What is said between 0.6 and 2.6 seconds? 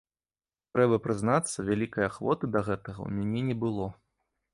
Трэба прызнацца, вялікай ахвоты да